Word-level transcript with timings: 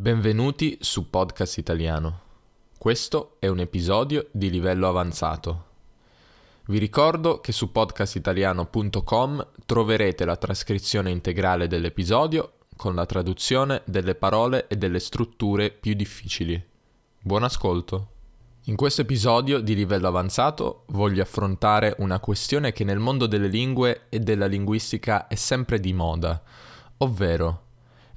Benvenuti 0.00 0.78
su 0.80 1.10
Podcast 1.10 1.58
Italiano. 1.58 2.20
Questo 2.78 3.36
è 3.38 3.48
un 3.48 3.58
episodio 3.58 4.28
di 4.30 4.48
livello 4.48 4.88
avanzato. 4.88 5.64
Vi 6.68 6.78
ricordo 6.78 7.42
che 7.42 7.52
su 7.52 7.70
podcastitaliano.com 7.70 9.46
troverete 9.66 10.24
la 10.24 10.36
trascrizione 10.36 11.10
integrale 11.10 11.66
dell'episodio 11.66 12.60
con 12.76 12.94
la 12.94 13.04
traduzione 13.04 13.82
delle 13.84 14.14
parole 14.14 14.68
e 14.68 14.76
delle 14.76 15.00
strutture 15.00 15.70
più 15.70 15.92
difficili. 15.92 16.58
Buon 17.20 17.42
ascolto! 17.42 18.08
In 18.64 18.76
questo 18.76 19.02
episodio 19.02 19.60
di 19.60 19.74
livello 19.74 20.08
avanzato 20.08 20.84
voglio 20.86 21.20
affrontare 21.20 21.94
una 21.98 22.20
questione 22.20 22.72
che 22.72 22.84
nel 22.84 23.00
mondo 23.00 23.26
delle 23.26 23.48
lingue 23.48 24.06
e 24.08 24.18
della 24.20 24.46
linguistica 24.46 25.26
è 25.26 25.34
sempre 25.34 25.78
di 25.78 25.92
moda, 25.92 26.42
ovvero 26.96 27.68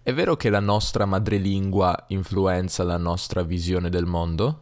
è 0.04 0.14
vero 0.14 0.36
che 0.36 0.50
la 0.50 0.60
nostra 0.60 1.06
madrelingua 1.06 2.08
influenza 2.10 2.84
la 2.84 2.98
nostra 2.98 3.42
visione 3.42 3.90
del 3.90 4.06
mondo? 4.06 4.62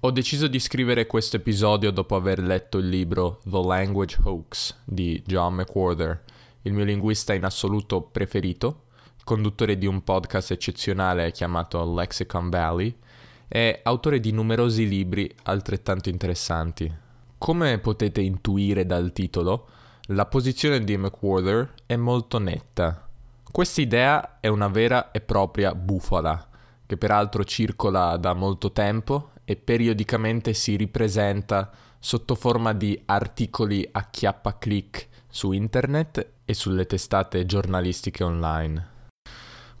Ho 0.00 0.10
deciso 0.10 0.48
di 0.48 0.58
scrivere 0.58 1.06
questo 1.06 1.36
episodio 1.36 1.92
dopo 1.92 2.16
aver 2.16 2.40
letto 2.40 2.78
il 2.78 2.88
libro 2.88 3.38
The 3.44 3.62
Language 3.64 4.18
Hoax 4.24 4.78
di 4.84 5.22
John 5.24 5.54
McWhorter, 5.54 6.24
il 6.62 6.72
mio 6.72 6.82
linguista 6.82 7.34
in 7.34 7.44
assoluto 7.44 8.02
preferito, 8.02 8.86
conduttore 9.22 9.78
di 9.78 9.86
un 9.86 10.02
podcast 10.02 10.50
eccezionale 10.50 11.30
chiamato 11.30 11.94
Lexicon 11.94 12.50
Valley 12.50 12.98
e 13.46 13.78
autore 13.84 14.18
di 14.18 14.32
numerosi 14.32 14.88
libri 14.88 15.32
altrettanto 15.44 16.08
interessanti. 16.08 16.92
Come 17.38 17.78
potete 17.78 18.20
intuire 18.20 18.86
dal 18.86 19.12
titolo, 19.12 19.68
la 20.06 20.26
posizione 20.26 20.82
di 20.82 20.96
McWhorter 20.96 21.74
è 21.86 21.94
molto 21.94 22.40
netta 22.40 23.06
questa 23.52 23.82
idea 23.82 24.40
è 24.40 24.48
una 24.48 24.68
vera 24.68 25.10
e 25.10 25.20
propria 25.20 25.74
bufala, 25.74 26.48
che 26.86 26.96
peraltro 26.96 27.44
circola 27.44 28.16
da 28.16 28.32
molto 28.32 28.72
tempo 28.72 29.32
e 29.44 29.56
periodicamente 29.56 30.54
si 30.54 30.74
ripresenta 30.74 31.70
sotto 31.98 32.34
forma 32.34 32.72
di 32.72 32.98
articoli 33.04 33.86
a 33.92 34.08
chiappa 34.08 34.56
clic 34.56 35.06
su 35.28 35.52
internet 35.52 36.30
e 36.46 36.54
sulle 36.54 36.86
testate 36.86 37.44
giornalistiche 37.44 38.24
online. 38.24 38.88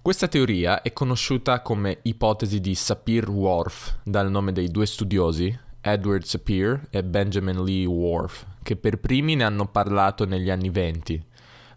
Questa 0.02 0.28
teoria 0.28 0.82
è 0.82 0.92
conosciuta 0.92 1.62
come 1.62 2.00
ipotesi 2.02 2.60
di 2.60 2.74
Sapir-Whorf 2.74 4.00
dal 4.04 4.30
nome 4.30 4.52
dei 4.52 4.68
due 4.68 4.84
studiosi, 4.84 5.58
Edward 5.80 6.24
Sapir 6.24 6.88
e 6.90 7.02
Benjamin 7.02 7.64
Lee 7.64 7.86
Whorf, 7.86 8.44
che 8.62 8.76
per 8.76 8.98
primi 8.98 9.34
ne 9.34 9.44
hanno 9.44 9.66
parlato 9.66 10.26
negli 10.26 10.50
anni 10.50 10.68
venti 10.68 11.30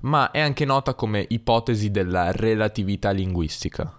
ma 0.05 0.29
è 0.31 0.39
anche 0.39 0.65
nota 0.65 0.93
come 0.93 1.25
ipotesi 1.29 1.89
della 1.89 2.31
relatività 2.31 3.09
linguistica. 3.09 3.91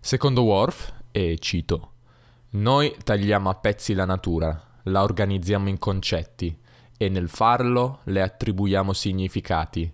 Secondo 0.00 0.42
Worf, 0.42 0.92
e 1.12 1.38
cito, 1.38 1.92
noi 2.50 2.94
tagliamo 3.02 3.48
a 3.48 3.54
pezzi 3.54 3.94
la 3.94 4.04
natura, 4.04 4.60
la 4.84 5.02
organizziamo 5.02 5.68
in 5.68 5.78
concetti 5.78 6.56
e 6.96 7.08
nel 7.08 7.28
farlo 7.28 8.00
le 8.04 8.22
attribuiamo 8.22 8.92
significati, 8.92 9.90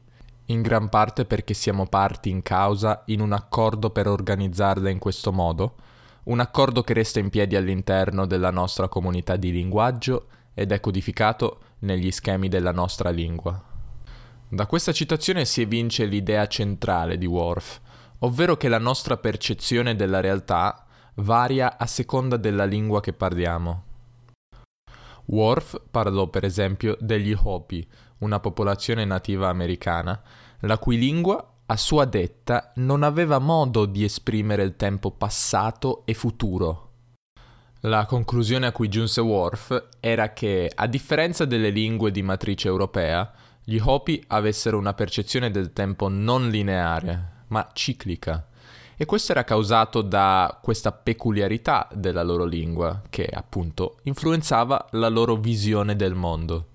in 0.46 0.62
gran 0.62 0.88
parte 0.88 1.26
perché 1.26 1.52
siamo 1.52 1.86
parti 1.86 2.30
in 2.30 2.42
causa 2.42 3.02
in 3.06 3.20
un 3.20 3.32
accordo 3.32 3.90
per 3.90 4.08
organizzarla 4.08 4.88
in 4.88 4.98
questo 4.98 5.30
modo, 5.30 5.76
un 6.24 6.40
accordo 6.40 6.82
che 6.82 6.94
resta 6.94 7.20
in 7.20 7.28
piedi 7.28 7.54
all'interno 7.54 8.24
della 8.24 8.50
nostra 8.50 8.88
comunità 8.88 9.36
di 9.36 9.52
linguaggio 9.52 10.26
ed 10.54 10.72
è 10.72 10.80
codificato 10.80 11.60
negli 11.80 12.10
schemi 12.10 12.48
della 12.48 12.72
nostra 12.72 13.10
lingua. 13.10 13.69
Da 14.52 14.66
questa 14.66 14.90
citazione 14.90 15.44
si 15.44 15.60
evince 15.60 16.06
l'idea 16.06 16.48
centrale 16.48 17.16
di 17.16 17.26
Worf, 17.26 17.80
ovvero 18.20 18.56
che 18.56 18.66
la 18.66 18.80
nostra 18.80 19.16
percezione 19.16 19.94
della 19.94 20.18
realtà 20.18 20.86
varia 21.14 21.78
a 21.78 21.86
seconda 21.86 22.36
della 22.36 22.64
lingua 22.64 23.00
che 23.00 23.12
parliamo. 23.12 23.84
Worf 25.26 25.80
parlò 25.88 26.26
per 26.26 26.42
esempio 26.42 26.96
degli 26.98 27.32
Hopi, 27.40 27.88
una 28.18 28.40
popolazione 28.40 29.04
nativa 29.04 29.48
americana, 29.48 30.20
la 30.62 30.78
cui 30.78 30.98
lingua, 30.98 31.58
a 31.66 31.76
sua 31.76 32.04
detta, 32.04 32.72
non 32.76 33.04
aveva 33.04 33.38
modo 33.38 33.86
di 33.86 34.02
esprimere 34.02 34.64
il 34.64 34.74
tempo 34.74 35.12
passato 35.12 36.02
e 36.04 36.14
futuro. 36.14 36.88
La 37.82 38.04
conclusione 38.04 38.66
a 38.66 38.72
cui 38.72 38.88
giunse 38.88 39.20
Worf 39.20 39.90
era 40.00 40.32
che, 40.32 40.68
a 40.74 40.88
differenza 40.88 41.44
delle 41.44 41.70
lingue 41.70 42.10
di 42.10 42.22
matrice 42.22 42.66
europea, 42.66 43.32
gli 43.62 43.78
Hopi 43.78 44.22
avessero 44.28 44.78
una 44.78 44.94
percezione 44.94 45.50
del 45.50 45.72
tempo 45.72 46.08
non 46.08 46.48
lineare, 46.48 47.44
ma 47.48 47.68
ciclica. 47.72 48.48
E 48.96 49.04
questo 49.04 49.32
era 49.32 49.44
causato 49.44 50.02
da 50.02 50.58
questa 50.62 50.92
peculiarità 50.92 51.88
della 51.92 52.22
loro 52.22 52.44
lingua, 52.44 53.02
che 53.08 53.26
appunto 53.26 53.98
influenzava 54.02 54.88
la 54.92 55.08
loro 55.08 55.36
visione 55.36 55.96
del 55.96 56.14
mondo. 56.14 56.66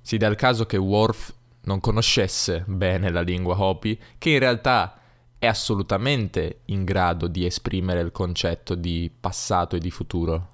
Si 0.00 0.16
dà 0.16 0.26
il 0.26 0.36
caso 0.36 0.66
che 0.66 0.76
Worf 0.76 1.34
non 1.62 1.80
conoscesse 1.80 2.64
bene 2.66 3.10
la 3.10 3.20
lingua 3.20 3.58
Hopi, 3.58 3.98
che 4.18 4.30
in 4.30 4.38
realtà 4.38 4.98
è 5.38 5.46
assolutamente 5.46 6.60
in 6.66 6.84
grado 6.84 7.26
di 7.26 7.46
esprimere 7.46 8.00
il 8.00 8.12
concetto 8.12 8.74
di 8.74 9.10
passato 9.18 9.76
e 9.76 9.78
di 9.78 9.90
futuro. 9.90 10.48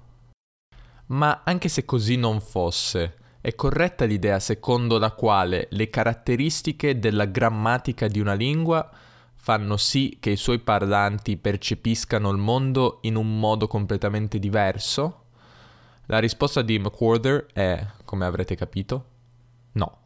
Ma 1.07 1.41
anche 1.43 1.67
se 1.67 1.83
così 1.83 2.15
non 2.15 2.39
fosse, 2.39 3.15
è 3.47 3.55
corretta 3.55 4.03
l'idea 4.03 4.41
secondo 4.41 4.97
la 4.97 5.11
quale 5.11 5.69
le 5.71 5.89
caratteristiche 5.89 6.99
della 6.99 7.23
grammatica 7.23 8.09
di 8.09 8.19
una 8.19 8.33
lingua 8.33 8.91
fanno 9.35 9.77
sì 9.77 10.17
che 10.19 10.31
i 10.31 10.35
suoi 10.35 10.59
parlanti 10.59 11.37
percepiscano 11.37 12.29
il 12.29 12.39
mondo 12.39 12.97
in 13.03 13.15
un 13.15 13.39
modo 13.39 13.67
completamente 13.67 14.37
diverso? 14.37 15.27
La 16.07 16.19
risposta 16.19 16.61
di 16.61 16.77
McWhorter 16.77 17.45
è, 17.53 17.87
come 18.03 18.25
avrete 18.25 18.55
capito, 18.55 19.05
no. 19.73 19.97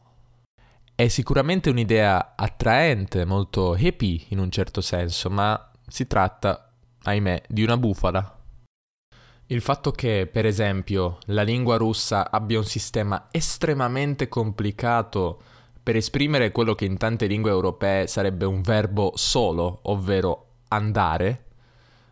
È 0.93 1.07
sicuramente 1.07 1.71
un'idea 1.71 2.33
attraente, 2.35 3.25
molto 3.25 3.75
hippie 3.75 4.21
in 4.27 4.37
un 4.37 4.51
certo 4.51 4.81
senso, 4.81 5.31
ma 5.31 5.71
si 5.87 6.05
tratta, 6.05 6.71
ahimè, 7.01 7.41
di 7.47 7.63
una 7.63 7.77
bufala. 7.77 8.40
Il 9.51 9.59
fatto 9.59 9.91
che, 9.91 10.29
per 10.31 10.45
esempio, 10.45 11.17
la 11.25 11.41
lingua 11.41 11.75
russa 11.75 12.31
abbia 12.31 12.57
un 12.57 12.63
sistema 12.63 13.27
estremamente 13.31 14.29
complicato 14.29 15.41
per 15.83 15.97
esprimere 15.97 16.53
quello 16.53 16.73
che 16.73 16.85
in 16.85 16.97
tante 16.97 17.27
lingue 17.27 17.51
europee 17.51 18.07
sarebbe 18.07 18.45
un 18.45 18.61
verbo 18.61 19.11
solo, 19.15 19.79
ovvero 19.83 20.45
andare, 20.69 21.47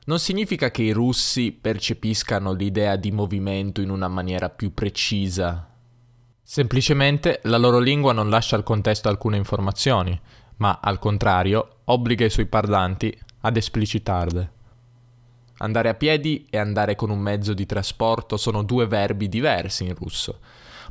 non 0.07 0.19
significa 0.19 0.69
che 0.69 0.81
i 0.81 0.91
russi 0.91 1.53
percepiscano 1.53 2.51
l'idea 2.51 2.97
di 2.97 3.11
movimento 3.11 3.79
in 3.79 3.89
una 3.89 4.09
maniera 4.09 4.49
più 4.49 4.73
precisa. 4.73 5.65
Semplicemente 6.43 7.39
la 7.43 7.57
loro 7.57 7.79
lingua 7.79 8.11
non 8.11 8.29
lascia 8.29 8.57
al 8.57 8.63
contesto 8.63 9.07
alcune 9.07 9.37
informazioni, 9.37 10.19
ma 10.57 10.79
al 10.81 10.99
contrario 10.99 11.77
obbliga 11.85 12.25
i 12.25 12.29
suoi 12.29 12.47
parlanti 12.47 13.17
ad 13.41 13.55
esplicitarle. 13.55 14.57
Andare 15.61 15.89
a 15.89 15.93
piedi 15.93 16.47
e 16.49 16.57
andare 16.57 16.95
con 16.95 17.09
un 17.09 17.19
mezzo 17.19 17.53
di 17.53 17.65
trasporto 17.65 18.37
sono 18.37 18.63
due 18.63 18.87
verbi 18.87 19.27
diversi 19.27 19.85
in 19.85 19.93
russo, 19.93 20.39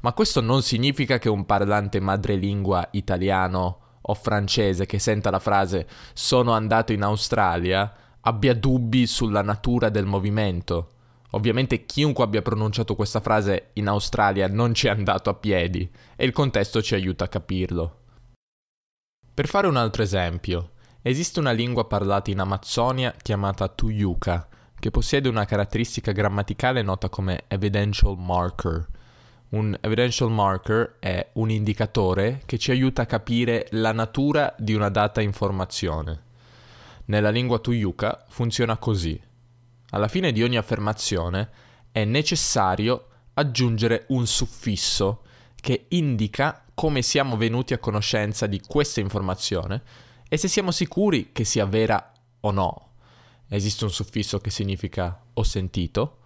ma 0.02 0.12
questo 0.12 0.42
non 0.42 0.62
significa 0.62 1.18
che 1.18 1.30
un 1.30 1.46
parlante 1.46 2.00
madrelingua 2.00 2.88
italiano 2.92 3.80
o 4.02 4.14
francese 4.14 4.84
che 4.84 4.98
senta 4.98 5.30
la 5.30 5.38
frase 5.38 5.86
sono 6.12 6.52
andato 6.52 6.92
in 6.92 7.02
Australia 7.02 7.92
abbia 8.20 8.54
dubbi 8.54 9.06
sulla 9.06 9.42
natura 9.42 9.88
del 9.88 10.04
movimento. 10.04 10.90
Ovviamente 11.30 11.86
chiunque 11.86 12.24
abbia 12.24 12.42
pronunciato 12.42 12.94
questa 12.94 13.20
frase 13.20 13.70
in 13.74 13.88
Australia 13.88 14.48
non 14.48 14.74
ci 14.74 14.86
è 14.86 14.90
andato 14.90 15.30
a 15.30 15.34
piedi 15.34 15.90
e 16.14 16.24
il 16.26 16.32
contesto 16.32 16.82
ci 16.82 16.94
aiuta 16.94 17.24
a 17.24 17.28
capirlo. 17.28 17.96
Per 19.32 19.46
fare 19.46 19.66
un 19.66 19.76
altro 19.76 20.02
esempio, 20.02 20.72
esiste 21.00 21.38
una 21.38 21.52
lingua 21.52 21.86
parlata 21.86 22.30
in 22.30 22.40
Amazzonia 22.40 23.14
chiamata 23.22 23.68
Tuyuka, 23.68 24.48
che 24.78 24.90
possiede 24.90 25.28
una 25.28 25.44
caratteristica 25.44 26.12
grammaticale 26.12 26.82
nota 26.82 27.08
come 27.08 27.44
evidential 27.48 28.16
marker. 28.16 28.86
Un 29.50 29.76
evidential 29.80 30.30
marker 30.30 30.96
è 30.98 31.30
un 31.34 31.50
indicatore 31.50 32.42
che 32.44 32.58
ci 32.58 32.70
aiuta 32.70 33.02
a 33.02 33.06
capire 33.06 33.66
la 33.70 33.92
natura 33.92 34.54
di 34.58 34.74
una 34.74 34.90
data 34.90 35.20
informazione. 35.20 36.22
Nella 37.06 37.30
lingua 37.30 37.58
Tuyuka 37.58 38.26
funziona 38.28 38.76
così. 38.76 39.18
Alla 39.90 40.08
fine 40.08 40.32
di 40.32 40.42
ogni 40.42 40.58
affermazione 40.58 41.48
è 41.90 42.04
necessario 42.04 43.06
aggiungere 43.34 44.04
un 44.08 44.26
suffisso 44.26 45.22
che 45.54 45.86
indica 45.88 46.64
come 46.74 47.02
siamo 47.02 47.36
venuti 47.36 47.72
a 47.72 47.78
conoscenza 47.78 48.46
di 48.46 48.60
questa 48.60 49.00
informazione 49.00 49.82
e 50.28 50.36
se 50.36 50.46
siamo 50.46 50.70
sicuri 50.70 51.30
che 51.32 51.44
sia 51.44 51.64
vera 51.64 52.12
o 52.40 52.50
no. 52.50 52.87
Esiste 53.48 53.84
un 53.84 53.90
suffisso 53.90 54.38
che 54.38 54.50
significa 54.50 55.24
ho 55.32 55.42
sentito, 55.42 56.18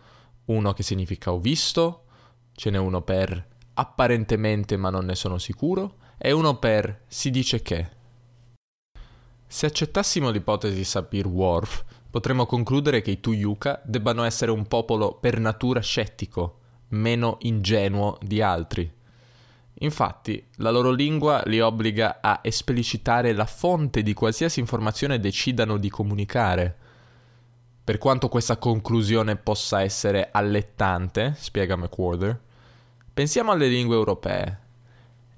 uno 0.46 0.72
che 0.72 0.82
significa 0.82 1.32
ho 1.32 1.38
visto, 1.38 2.04
ce 2.52 2.70
n'è 2.70 2.78
uno 2.78 3.02
per 3.02 3.50
apparentemente 3.74 4.76
ma 4.76 4.90
non 4.90 5.06
ne 5.06 5.14
sono 5.14 5.38
sicuro 5.38 5.96
e 6.18 6.32
uno 6.32 6.58
per 6.58 7.04
si 7.06 7.30
dice 7.30 7.62
che. 7.62 8.00
Se 9.46 9.66
accettassimo 9.66 10.30
l'ipotesi 10.30 10.82
Sapir-Whorf, 10.82 11.84
potremmo 12.10 12.46
concludere 12.46 13.02
che 13.02 13.12
i 13.12 13.20
Tuyuka 13.20 13.80
debbano 13.84 14.24
essere 14.24 14.50
un 14.50 14.66
popolo 14.66 15.14
per 15.14 15.38
natura 15.38 15.80
scettico, 15.80 16.58
meno 16.88 17.38
ingenuo 17.42 18.18
di 18.20 18.42
altri. 18.42 18.90
Infatti, 19.74 20.46
la 20.56 20.70
loro 20.70 20.90
lingua 20.90 21.42
li 21.46 21.60
obbliga 21.60 22.18
a 22.20 22.40
esplicitare 22.42 23.32
la 23.32 23.46
fonte 23.46 24.02
di 24.02 24.12
qualsiasi 24.12 24.60
informazione 24.60 25.18
decidano 25.18 25.76
di 25.76 25.90
comunicare. 25.90 26.76
Per 27.84 27.98
quanto 27.98 28.28
questa 28.28 28.58
conclusione 28.58 29.34
possa 29.34 29.82
essere 29.82 30.28
allettante, 30.30 31.34
spiega 31.36 31.74
McWhorter, 31.74 32.38
pensiamo 33.12 33.50
alle 33.50 33.66
lingue 33.66 33.96
europee. 33.96 34.58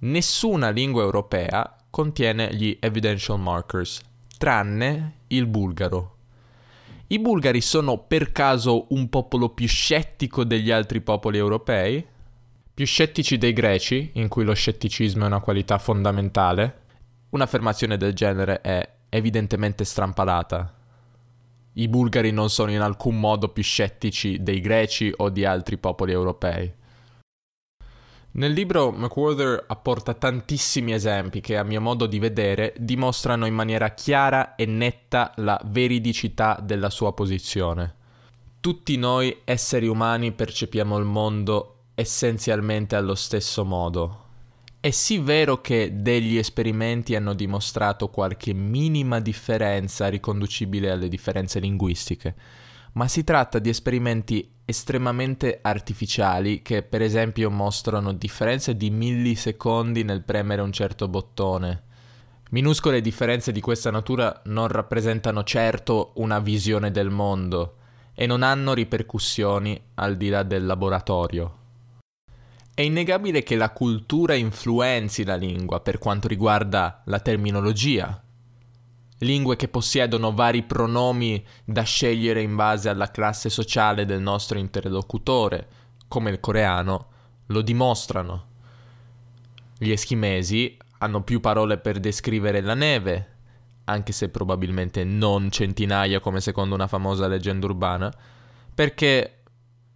Nessuna 0.00 0.68
lingua 0.68 1.02
europea 1.02 1.74
contiene 1.88 2.54
gli 2.54 2.76
evidential 2.80 3.40
markers, 3.40 4.02
tranne 4.36 5.20
il 5.28 5.46
bulgaro. 5.46 6.16
I 7.06 7.18
bulgari 7.18 7.62
sono 7.62 7.96
per 7.96 8.30
caso 8.30 8.86
un 8.90 9.08
popolo 9.08 9.48
più 9.48 9.66
scettico 9.66 10.44
degli 10.44 10.70
altri 10.70 11.00
popoli 11.00 11.38
europei? 11.38 12.04
Più 12.74 12.84
scettici 12.84 13.38
dei 13.38 13.54
greci, 13.54 14.10
in 14.14 14.28
cui 14.28 14.44
lo 14.44 14.52
scetticismo 14.52 15.24
è 15.24 15.28
una 15.28 15.40
qualità 15.40 15.78
fondamentale? 15.78 16.80
Un'affermazione 17.30 17.96
del 17.96 18.12
genere 18.12 18.60
è 18.60 18.86
evidentemente 19.08 19.84
strampalata. 19.84 20.74
I 21.74 21.88
bulgari 21.88 22.30
non 22.30 22.50
sono 22.50 22.70
in 22.70 22.80
alcun 22.80 23.18
modo 23.18 23.48
più 23.48 23.62
scettici 23.62 24.42
dei 24.42 24.60
greci 24.60 25.12
o 25.16 25.28
di 25.28 25.44
altri 25.44 25.76
popoli 25.76 26.12
europei. 26.12 26.72
Nel 28.36 28.52
libro 28.52 28.90
McWhorter 28.90 29.64
apporta 29.68 30.14
tantissimi 30.14 30.92
esempi 30.92 31.40
che 31.40 31.56
a 31.56 31.62
mio 31.62 31.80
modo 31.80 32.06
di 32.06 32.18
vedere 32.18 32.74
dimostrano 32.78 33.46
in 33.46 33.54
maniera 33.54 33.90
chiara 33.90 34.56
e 34.56 34.66
netta 34.66 35.32
la 35.36 35.60
veridicità 35.66 36.58
della 36.60 36.90
sua 36.90 37.12
posizione. 37.12 37.94
Tutti 38.58 38.96
noi 38.96 39.42
esseri 39.44 39.86
umani 39.86 40.32
percepiamo 40.32 40.96
il 40.98 41.04
mondo 41.04 41.84
essenzialmente 41.94 42.96
allo 42.96 43.14
stesso 43.14 43.64
modo. 43.64 44.23
È 44.84 44.90
sì 44.90 45.16
vero 45.16 45.62
che 45.62 46.02
degli 46.02 46.36
esperimenti 46.36 47.14
hanno 47.16 47.32
dimostrato 47.32 48.10
qualche 48.10 48.52
minima 48.52 49.18
differenza 49.18 50.08
riconducibile 50.08 50.90
alle 50.90 51.08
differenze 51.08 51.58
linguistiche, 51.58 52.34
ma 52.92 53.08
si 53.08 53.24
tratta 53.24 53.58
di 53.58 53.70
esperimenti 53.70 54.46
estremamente 54.66 55.60
artificiali 55.62 56.60
che 56.60 56.82
per 56.82 57.00
esempio 57.00 57.50
mostrano 57.50 58.12
differenze 58.12 58.76
di 58.76 58.90
millisecondi 58.90 60.02
nel 60.02 60.22
premere 60.22 60.60
un 60.60 60.70
certo 60.70 61.08
bottone. 61.08 61.84
Minuscole 62.50 63.00
differenze 63.00 63.52
di 63.52 63.62
questa 63.62 63.90
natura 63.90 64.42
non 64.44 64.68
rappresentano 64.68 65.44
certo 65.44 66.12
una 66.16 66.40
visione 66.40 66.90
del 66.90 67.08
mondo 67.08 67.76
e 68.12 68.26
non 68.26 68.42
hanno 68.42 68.74
ripercussioni 68.74 69.80
al 69.94 70.18
di 70.18 70.28
là 70.28 70.42
del 70.42 70.66
laboratorio. 70.66 71.62
È 72.76 72.82
innegabile 72.82 73.44
che 73.44 73.54
la 73.54 73.70
cultura 73.70 74.34
influenzi 74.34 75.22
la 75.22 75.36
lingua 75.36 75.78
per 75.78 75.98
quanto 75.98 76.26
riguarda 76.26 77.02
la 77.04 77.20
terminologia, 77.20 78.20
lingue 79.18 79.54
che 79.54 79.68
possiedono 79.68 80.34
vari 80.34 80.64
pronomi 80.64 81.40
da 81.64 81.82
scegliere 81.82 82.42
in 82.42 82.56
base 82.56 82.88
alla 82.88 83.12
classe 83.12 83.48
sociale 83.48 84.04
del 84.04 84.20
nostro 84.20 84.58
interlocutore, 84.58 85.68
come 86.08 86.30
il 86.30 86.40
coreano, 86.40 87.06
lo 87.46 87.62
dimostrano. 87.62 88.46
Gli 89.78 89.92
eschimesi 89.92 90.76
hanno 90.98 91.22
più 91.22 91.38
parole 91.38 91.78
per 91.78 92.00
descrivere 92.00 92.60
la 92.60 92.74
neve, 92.74 93.28
anche 93.84 94.10
se 94.10 94.30
probabilmente 94.30 95.04
non 95.04 95.48
centinaia 95.52 96.18
come 96.18 96.40
secondo 96.40 96.74
una 96.74 96.88
famosa 96.88 97.28
leggenda 97.28 97.66
urbana, 97.66 98.12
perché, 98.74 99.42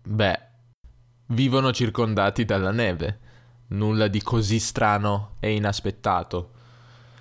beh, 0.00 0.46
vivono 1.28 1.72
circondati 1.72 2.44
dalla 2.44 2.70
neve. 2.70 3.18
Nulla 3.68 4.08
di 4.08 4.22
così 4.22 4.58
strano 4.58 5.36
e 5.40 5.54
inaspettato. 5.54 6.50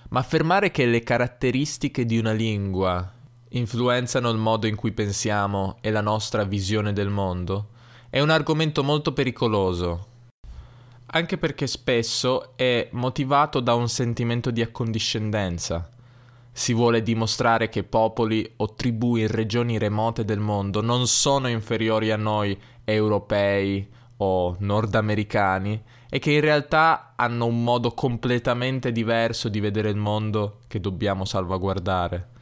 Ma 0.09 0.19
affermare 0.19 0.71
che 0.71 0.85
le 0.85 1.01
caratteristiche 1.01 2.05
di 2.05 2.17
una 2.17 2.31
lingua 2.31 3.11
influenzano 3.49 4.29
il 4.29 4.37
modo 4.37 4.67
in 4.67 4.75
cui 4.75 4.91
pensiamo 4.91 5.77
e 5.81 5.91
la 5.91 6.01
nostra 6.01 6.43
visione 6.43 6.93
del 6.93 7.09
mondo 7.09 7.69
è 8.09 8.21
un 8.21 8.29
argomento 8.29 8.83
molto 8.83 9.11
pericoloso, 9.11 10.07
anche 11.07 11.37
perché 11.37 11.67
spesso 11.67 12.55
è 12.55 12.87
motivato 12.91 13.59
da 13.59 13.73
un 13.73 13.89
sentimento 13.89 14.49
di 14.51 14.61
accondiscendenza. 14.61 15.89
Si 16.53 16.73
vuole 16.73 17.03
dimostrare 17.03 17.67
che 17.67 17.83
popoli 17.83 18.49
o 18.57 18.73
tribù 18.73 19.17
in 19.17 19.27
regioni 19.27 19.77
remote 19.77 20.23
del 20.23 20.39
mondo 20.39 20.81
non 20.81 21.05
sono 21.07 21.49
inferiori 21.49 22.11
a 22.11 22.17
noi 22.17 22.57
europei 22.85 23.87
o 24.17 24.55
nordamericani 24.59 25.81
e 26.09 26.19
che 26.19 26.31
in 26.31 26.41
realtà 26.41 27.13
hanno 27.15 27.45
un 27.45 27.63
modo 27.63 27.91
completamente 27.91 28.91
diverso 28.91 29.49
di 29.49 29.59
vedere 29.59 29.89
il 29.89 29.97
mondo 29.97 30.59
che 30.67 30.79
dobbiamo 30.79 31.25
salvaguardare. 31.25 32.35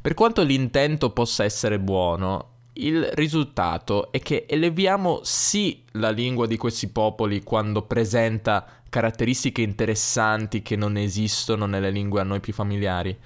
Per 0.00 0.14
quanto 0.14 0.42
l'intento 0.42 1.10
possa 1.10 1.44
essere 1.44 1.78
buono, 1.78 2.54
il 2.74 3.08
risultato 3.14 4.12
è 4.12 4.18
che 4.18 4.46
eleviamo 4.48 5.20
sì 5.22 5.82
la 5.92 6.10
lingua 6.10 6.46
di 6.46 6.56
questi 6.56 6.88
popoli 6.88 7.42
quando 7.42 7.82
presenta 7.82 8.66
caratteristiche 8.88 9.62
interessanti 9.62 10.62
che 10.62 10.76
non 10.76 10.96
esistono 10.96 11.66
nelle 11.66 11.90
lingue 11.90 12.20
a 12.20 12.24
noi 12.24 12.40
più 12.40 12.52
familiari, 12.52 13.16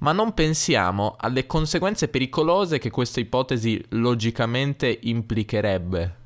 ma 0.00 0.12
non 0.12 0.34
pensiamo 0.34 1.16
alle 1.18 1.46
conseguenze 1.46 2.08
pericolose 2.08 2.78
che 2.78 2.90
questa 2.90 3.20
ipotesi 3.20 3.82
logicamente 3.90 4.98
implicherebbe. 5.02 6.25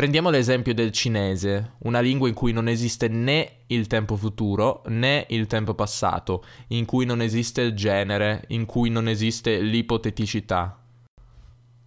Prendiamo 0.00 0.30
l'esempio 0.30 0.72
del 0.72 0.92
cinese, 0.92 1.72
una 1.80 2.00
lingua 2.00 2.26
in 2.26 2.32
cui 2.32 2.52
non 2.52 2.68
esiste 2.68 3.06
né 3.08 3.64
il 3.66 3.86
tempo 3.86 4.16
futuro 4.16 4.80
né 4.86 5.26
il 5.28 5.46
tempo 5.46 5.74
passato, 5.74 6.42
in 6.68 6.86
cui 6.86 7.04
non 7.04 7.20
esiste 7.20 7.60
il 7.60 7.74
genere, 7.74 8.44
in 8.48 8.64
cui 8.64 8.88
non 8.88 9.08
esiste 9.08 9.60
l'ipoteticità. 9.60 10.82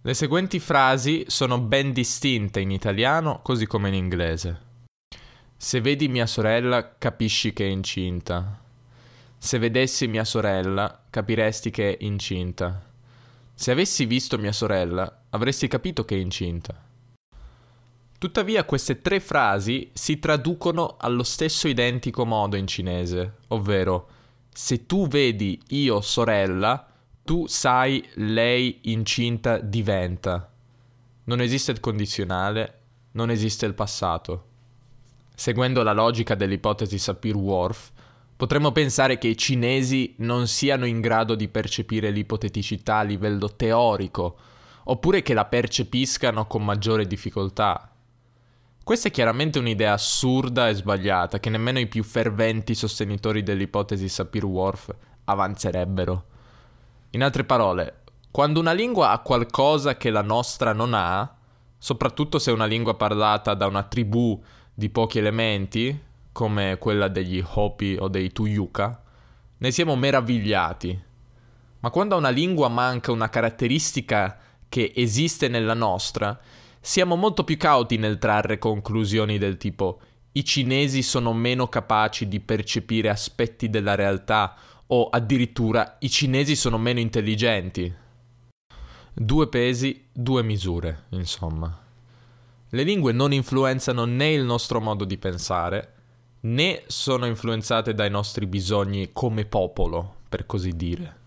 Le 0.00 0.14
seguenti 0.14 0.60
frasi 0.60 1.24
sono 1.26 1.58
ben 1.58 1.92
distinte 1.92 2.60
in 2.60 2.70
italiano 2.70 3.40
così 3.42 3.66
come 3.66 3.88
in 3.88 3.94
inglese. 3.94 4.60
Se 5.56 5.80
vedi 5.80 6.06
mia 6.06 6.26
sorella 6.26 6.94
capisci 6.96 7.52
che 7.52 7.66
è 7.66 7.68
incinta. 7.68 8.60
Se 9.36 9.58
vedessi 9.58 10.06
mia 10.06 10.24
sorella 10.24 11.02
capiresti 11.10 11.70
che 11.72 11.96
è 11.96 12.04
incinta. 12.04 12.80
Se 13.52 13.72
avessi 13.72 14.04
visto 14.06 14.38
mia 14.38 14.52
sorella 14.52 15.24
avresti 15.30 15.66
capito 15.66 16.04
che 16.04 16.14
è 16.14 16.18
incinta. 16.20 16.92
Tuttavia 18.24 18.64
queste 18.64 19.02
tre 19.02 19.20
frasi 19.20 19.90
si 19.92 20.18
traducono 20.18 20.96
allo 20.98 21.24
stesso 21.24 21.68
identico 21.68 22.24
modo 22.24 22.56
in 22.56 22.66
cinese, 22.66 23.34
ovvero 23.48 24.08
se 24.50 24.86
tu 24.86 25.06
vedi 25.08 25.60
io 25.68 26.00
sorella, 26.00 26.88
tu 27.22 27.46
sai 27.46 28.02
lei 28.14 28.78
incinta 28.84 29.58
diventa. 29.58 30.50
Non 31.24 31.42
esiste 31.42 31.72
il 31.72 31.80
condizionale, 31.80 32.78
non 33.10 33.28
esiste 33.28 33.66
il 33.66 33.74
passato. 33.74 34.46
Seguendo 35.34 35.82
la 35.82 35.92
logica 35.92 36.34
dell'ipotesi 36.34 36.96
Sapir-Whorf, 36.96 37.92
potremmo 38.36 38.72
pensare 38.72 39.18
che 39.18 39.28
i 39.28 39.36
cinesi 39.36 40.14
non 40.20 40.46
siano 40.48 40.86
in 40.86 41.02
grado 41.02 41.34
di 41.34 41.48
percepire 41.48 42.08
l'ipoteticità 42.10 42.96
a 42.96 43.02
livello 43.02 43.54
teorico, 43.54 44.38
oppure 44.84 45.20
che 45.20 45.34
la 45.34 45.44
percepiscano 45.44 46.46
con 46.46 46.64
maggiore 46.64 47.06
difficoltà, 47.06 47.90
questa 48.84 49.08
è 49.08 49.10
chiaramente 49.10 49.58
un'idea 49.58 49.94
assurda 49.94 50.68
e 50.68 50.74
sbagliata 50.74 51.40
che 51.40 51.48
nemmeno 51.48 51.78
i 51.78 51.86
più 51.86 52.04
ferventi 52.04 52.74
sostenitori 52.74 53.42
dell'ipotesi 53.42 54.10
Sapir-Whorf 54.10 54.94
avanzerebbero. 55.24 56.24
In 57.10 57.22
altre 57.22 57.44
parole, 57.44 58.02
quando 58.30 58.60
una 58.60 58.72
lingua 58.72 59.10
ha 59.10 59.20
qualcosa 59.20 59.96
che 59.96 60.10
la 60.10 60.20
nostra 60.20 60.74
non 60.74 60.92
ha, 60.92 61.34
soprattutto 61.78 62.38
se 62.38 62.50
è 62.50 62.54
una 62.54 62.66
lingua 62.66 62.94
parlata 62.94 63.54
da 63.54 63.66
una 63.66 63.84
tribù 63.84 64.38
di 64.74 64.90
pochi 64.90 65.18
elementi, 65.18 65.98
come 66.30 66.76
quella 66.78 67.08
degli 67.08 67.42
Hopi 67.42 67.96
o 67.98 68.08
dei 68.08 68.32
Tuyuka, 68.32 69.02
ne 69.56 69.70
siamo 69.70 69.96
meravigliati. 69.96 71.02
Ma 71.80 71.90
quando 71.90 72.16
a 72.16 72.18
una 72.18 72.28
lingua 72.28 72.68
manca 72.68 73.12
una 73.12 73.30
caratteristica 73.30 74.36
che 74.68 74.92
esiste 74.94 75.48
nella 75.48 75.74
nostra, 75.74 76.38
siamo 76.84 77.16
molto 77.16 77.44
più 77.44 77.56
cauti 77.56 77.96
nel 77.96 78.18
trarre 78.18 78.58
conclusioni 78.58 79.38
del 79.38 79.56
tipo 79.56 80.00
i 80.32 80.44
cinesi 80.44 81.00
sono 81.00 81.32
meno 81.32 81.66
capaci 81.66 82.28
di 82.28 82.40
percepire 82.40 83.08
aspetti 83.08 83.70
della 83.70 83.94
realtà 83.94 84.54
o 84.88 85.08
addirittura 85.08 85.96
i 86.00 86.10
cinesi 86.10 86.54
sono 86.54 86.76
meno 86.76 87.00
intelligenti. 87.00 87.90
Due 89.14 89.48
pesi, 89.48 90.08
due 90.12 90.42
misure, 90.42 91.04
insomma. 91.10 91.74
Le 92.68 92.82
lingue 92.82 93.12
non 93.12 93.32
influenzano 93.32 94.04
né 94.04 94.34
il 94.34 94.44
nostro 94.44 94.78
modo 94.78 95.06
di 95.06 95.16
pensare, 95.16 95.94
né 96.40 96.82
sono 96.86 97.24
influenzate 97.24 97.94
dai 97.94 98.10
nostri 98.10 98.46
bisogni 98.46 99.08
come 99.14 99.46
popolo, 99.46 100.16
per 100.28 100.44
così 100.44 100.72
dire. 100.72 101.22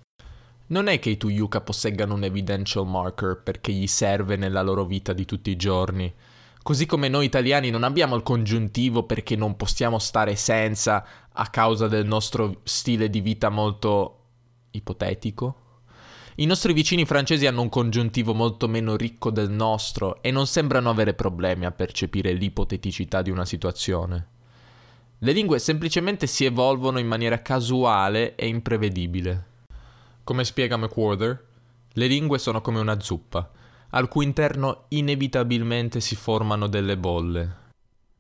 Non 0.67 0.87
è 0.87 0.99
che 0.99 1.11
i 1.11 1.17
Tuyuka 1.17 1.61
posseggano 1.61 2.15
un 2.15 2.23
evidential 2.23 2.85
marker 2.85 3.41
perché 3.41 3.71
gli 3.71 3.87
serve 3.87 4.35
nella 4.35 4.61
loro 4.61 4.83
vita 4.83 5.13
di 5.13 5.23
tutti 5.23 5.49
i 5.49 5.55
giorni. 5.55 6.13
Così 6.61 6.85
come 6.85 7.07
noi 7.07 7.25
italiani 7.25 7.69
non 7.69 7.83
abbiamo 7.83 8.15
il 8.15 8.23
congiuntivo 8.23 9.03
perché 9.03 9.37
non 9.37 9.55
possiamo 9.55 9.99
stare 9.99 10.35
senza 10.35 11.05
a 11.31 11.47
causa 11.47 11.87
del 11.87 12.05
nostro 12.05 12.59
stile 12.63 13.09
di 13.09 13.21
vita 13.21 13.47
molto 13.47 14.25
ipotetico. 14.71 15.61
I 16.35 16.45
nostri 16.45 16.73
vicini 16.73 17.05
francesi 17.05 17.47
hanno 17.47 17.61
un 17.61 17.69
congiuntivo 17.69 18.33
molto 18.33 18.67
meno 18.67 18.97
ricco 18.97 19.31
del 19.31 19.49
nostro 19.49 20.21
e 20.21 20.31
non 20.31 20.45
sembrano 20.45 20.89
avere 20.89 21.13
problemi 21.13 21.65
a 21.65 21.71
percepire 21.71 22.33
l'ipoteticità 22.33 23.21
di 23.21 23.31
una 23.31 23.45
situazione. 23.45 24.27
Le 25.19 25.31
lingue 25.31 25.59
semplicemente 25.59 26.27
si 26.27 26.43
evolvono 26.43 26.99
in 26.99 27.07
maniera 27.07 27.41
casuale 27.41 28.35
e 28.35 28.47
imprevedibile. 28.47 29.55
Come 30.27 30.43
spiega 30.43 30.75
McWhorter, 30.75 31.45
le 31.93 32.07
lingue 32.07 32.37
sono 32.37 32.59
come 32.59 32.81
una 32.81 32.99
zuppa, 32.99 33.49
al 33.91 34.09
cui 34.09 34.25
interno 34.25 34.83
inevitabilmente 34.89 36.01
si 36.01 36.17
formano 36.17 36.67
delle 36.67 36.97
bolle. 36.97 37.55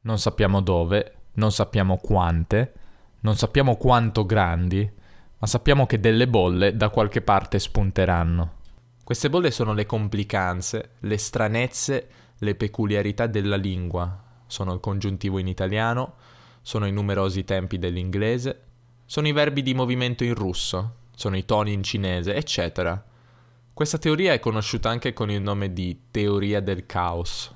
Non 0.03 0.17
sappiamo 0.17 0.61
dove, 0.61 1.15
non 1.33 1.51
sappiamo 1.51 1.97
quante, 1.97 2.73
non 3.19 3.35
sappiamo 3.35 3.75
quanto 3.75 4.25
grandi, 4.25 4.89
ma 5.37 5.47
sappiamo 5.47 5.85
che 5.85 5.99
delle 5.99 6.29
bolle 6.29 6.77
da 6.77 6.87
qualche 6.87 7.21
parte 7.21 7.59
spunteranno. 7.59 8.53
Queste 9.03 9.29
bolle 9.29 9.51
sono 9.51 9.73
le 9.73 9.85
complicanze, 9.85 10.91
le 10.99 11.17
stranezze, 11.17 12.07
le 12.37 12.55
peculiarità 12.55 13.27
della 13.27 13.57
lingua. 13.57 14.17
Sono 14.47 14.71
il 14.71 14.79
congiuntivo 14.79 15.39
in 15.39 15.47
italiano, 15.49 16.13
sono 16.61 16.87
i 16.87 16.93
numerosi 16.93 17.43
tempi 17.43 17.77
dell'inglese, 17.77 18.61
sono 19.03 19.27
i 19.27 19.33
verbi 19.33 19.61
di 19.61 19.73
movimento 19.73 20.23
in 20.23 20.35
russo, 20.35 21.05
sono 21.17 21.35
i 21.35 21.45
toni 21.45 21.73
in 21.73 21.81
cinese, 21.81 22.35
eccetera. 22.35 23.03
Questa 23.73 23.97
teoria 23.97 24.33
è 24.33 24.39
conosciuta 24.39 24.87
anche 24.87 25.13
con 25.13 25.31
il 25.31 25.41
nome 25.41 25.73
di 25.73 26.03
teoria 26.11 26.61
del 26.61 26.85
caos. 26.85 27.51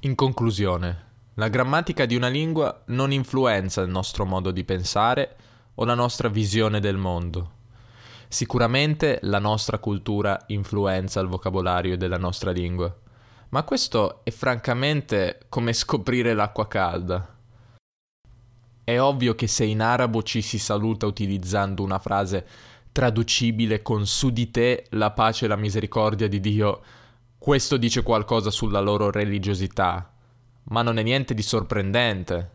In 0.00 0.14
conclusione, 0.14 1.04
la 1.34 1.48
grammatica 1.48 2.06
di 2.06 2.16
una 2.16 2.28
lingua 2.28 2.84
non 2.86 3.12
influenza 3.12 3.82
il 3.82 3.90
nostro 3.90 4.24
modo 4.24 4.50
di 4.52 4.64
pensare, 4.64 5.36
o 5.74 5.84
la 5.84 5.94
nostra 5.94 6.30
visione 6.30 6.80
del 6.80 6.96
mondo. 6.96 7.56
Sicuramente 8.26 9.18
la 9.22 9.38
nostra 9.38 9.78
cultura 9.78 10.42
influenza 10.46 11.20
il 11.20 11.28
vocabolario 11.28 11.98
della 11.98 12.16
nostra 12.16 12.52
lingua, 12.52 12.94
ma 13.50 13.62
questo 13.64 14.22
è 14.24 14.30
francamente 14.30 15.40
come 15.50 15.74
scoprire 15.74 16.32
l'acqua 16.32 16.66
calda. 16.66 17.36
È 18.88 18.98
ovvio 18.98 19.34
che 19.34 19.46
se 19.46 19.64
in 19.64 19.82
arabo 19.82 20.22
ci 20.22 20.40
si 20.40 20.58
saluta 20.58 21.04
utilizzando 21.04 21.82
una 21.82 21.98
frase 21.98 22.46
traducibile 22.98 23.80
con 23.80 24.08
su 24.08 24.30
di 24.30 24.50
te 24.50 24.86
la 24.90 25.12
pace 25.12 25.44
e 25.44 25.48
la 25.48 25.54
misericordia 25.54 26.26
di 26.26 26.40
Dio, 26.40 26.80
questo 27.38 27.76
dice 27.76 28.02
qualcosa 28.02 28.50
sulla 28.50 28.80
loro 28.80 29.12
religiosità, 29.12 30.12
ma 30.64 30.82
non 30.82 30.98
è 30.98 31.04
niente 31.04 31.32
di 31.32 31.42
sorprendente. 31.42 32.50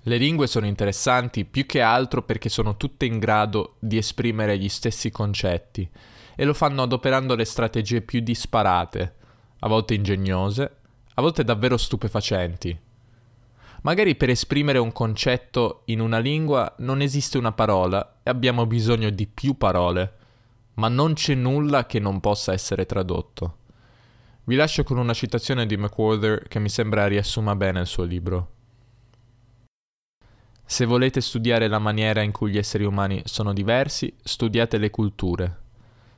Le 0.00 0.16
lingue 0.16 0.46
sono 0.46 0.64
interessanti 0.64 1.44
più 1.44 1.66
che 1.66 1.82
altro 1.82 2.22
perché 2.22 2.48
sono 2.48 2.78
tutte 2.78 3.04
in 3.04 3.18
grado 3.18 3.74
di 3.80 3.98
esprimere 3.98 4.56
gli 4.56 4.70
stessi 4.70 5.10
concetti 5.10 5.86
e 6.36 6.44
lo 6.46 6.54
fanno 6.54 6.80
adoperando 6.80 7.34
le 7.34 7.44
strategie 7.44 8.00
più 8.00 8.20
disparate, 8.20 9.14
a 9.58 9.68
volte 9.68 9.92
ingegnose, 9.92 10.76
a 11.12 11.20
volte 11.20 11.44
davvero 11.44 11.76
stupefacenti. 11.76 12.78
Magari 13.82 14.14
per 14.14 14.30
esprimere 14.30 14.78
un 14.78 14.92
concetto 14.92 15.82
in 15.86 16.00
una 16.00 16.18
lingua 16.18 16.72
non 16.78 17.00
esiste 17.00 17.36
una 17.36 17.52
parola 17.52 18.20
e 18.22 18.30
abbiamo 18.30 18.64
bisogno 18.64 19.10
di 19.10 19.26
più 19.26 19.56
parole, 19.56 20.12
ma 20.74 20.88
non 20.88 21.14
c'è 21.14 21.34
nulla 21.34 21.86
che 21.86 21.98
non 21.98 22.20
possa 22.20 22.52
essere 22.52 22.86
tradotto. 22.86 23.58
Vi 24.44 24.54
lascio 24.54 24.84
con 24.84 24.98
una 24.98 25.12
citazione 25.12 25.66
di 25.66 25.76
McWhorter 25.76 26.46
che 26.46 26.60
mi 26.60 26.68
sembra 26.68 27.08
riassuma 27.08 27.56
bene 27.56 27.80
il 27.80 27.86
suo 27.86 28.04
libro. 28.04 28.50
Se 30.64 30.84
volete 30.84 31.20
studiare 31.20 31.66
la 31.66 31.80
maniera 31.80 32.22
in 32.22 32.30
cui 32.30 32.52
gli 32.52 32.58
esseri 32.58 32.84
umani 32.84 33.20
sono 33.24 33.52
diversi, 33.52 34.14
studiate 34.22 34.78
le 34.78 34.90
culture. 34.90 35.60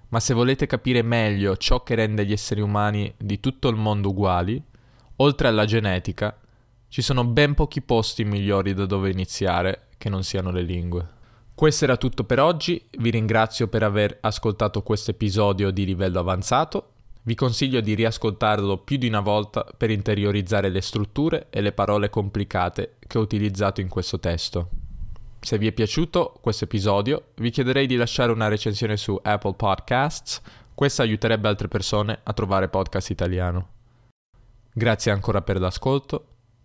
Ma 0.09 0.21
se 0.21 0.35
volete 0.35 0.67
capire 0.67 1.01
meglio 1.01 1.57
ciò 1.57 1.83
che 1.83 1.95
rende 1.95 2.27
gli 2.27 2.33
esseri 2.33 2.61
umani 2.61 3.13
di 3.17 3.41
tutto 3.41 3.69
il 3.69 3.77
mondo 3.77 4.11
uguali, 4.11 4.63
oltre 5.17 5.49
alla 5.49 5.65
genetica, 5.65 6.39
ci 6.95 7.03
sono 7.03 7.25
ben 7.25 7.55
pochi 7.55 7.83
posti 7.83 8.23
migliori 8.23 8.73
da 8.73 8.87
dove 8.87 9.11
iniziare 9.11 9.89
che 9.99 10.09
non 10.09 10.23
siano 10.23 10.53
le 10.53 10.63
lingue. 10.63 11.09
Questo 11.53 11.83
era 11.83 11.97
tutto 11.97 12.23
per 12.23 12.39
oggi, 12.39 12.81
vi 12.99 13.11
ringrazio 13.11 13.67
per 13.67 13.83
aver 13.83 14.19
ascoltato 14.21 14.81
questo 14.85 15.11
episodio 15.11 15.73
di 15.73 15.85
livello 15.85 16.21
avanzato 16.21 16.91
vi 17.23 17.35
consiglio 17.35 17.81
di 17.81 17.95
riascoltarlo 17.95 18.79
più 18.79 18.97
di 18.97 19.09
una 19.09 19.19
volta 19.19 19.67
per 19.77 19.91
interiorizzare 19.91 20.69
le 20.69 20.83
strutture 20.83 21.49
e 21.51 21.63
le 21.63 21.73
parole 21.73 22.11
complicate 22.11 22.95
che 23.05 23.19
ho 23.19 23.23
utilizzato 23.23 23.81
in 23.81 23.89
questo 23.89 24.21
testo. 24.21 24.69
Se 25.41 25.59
vi 25.59 25.67
è 25.67 25.73
piaciuto 25.73 26.39
questo 26.41 26.63
episodio, 26.63 27.31
vi 27.39 27.51
chiederei 27.51 27.89
di 27.89 27.97
lasciare 27.97 28.31
una 28.31 28.47
recensione 28.47 28.97
su 28.97 29.19
Apple 29.21 29.55
Podcasts, 29.55 30.41
questo 30.73 31.03
aiuterebbe 31.03 31.49
altre 31.49 31.67
persone 31.67 32.21
a 32.23 32.33
trovare 32.33 32.69
podcast 32.69 33.11
italiano. 33.11 33.69
Grazie 34.73 35.11
ancora 35.11 35.43
per 35.43 35.59
l'ascolto, 35.59 36.27